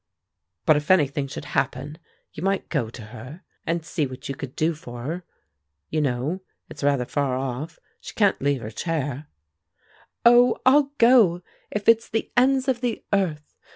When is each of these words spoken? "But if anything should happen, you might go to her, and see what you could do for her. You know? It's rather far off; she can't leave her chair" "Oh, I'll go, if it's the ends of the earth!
"But 0.65 0.77
if 0.77 0.89
anything 0.89 1.27
should 1.27 1.45
happen, 1.45 1.99
you 2.33 2.41
might 2.41 2.69
go 2.69 2.89
to 2.89 3.01
her, 3.03 3.43
and 3.67 3.85
see 3.85 4.07
what 4.07 4.27
you 4.27 4.33
could 4.33 4.55
do 4.55 4.73
for 4.73 5.03
her. 5.03 5.23
You 5.91 6.01
know? 6.01 6.41
It's 6.71 6.81
rather 6.83 7.05
far 7.05 7.37
off; 7.37 7.77
she 7.99 8.15
can't 8.15 8.41
leave 8.41 8.61
her 8.63 8.71
chair" 8.71 9.27
"Oh, 10.25 10.57
I'll 10.65 10.91
go, 10.97 11.43
if 11.69 11.87
it's 11.87 12.09
the 12.09 12.31
ends 12.35 12.67
of 12.67 12.81
the 12.81 13.05
earth! 13.13 13.53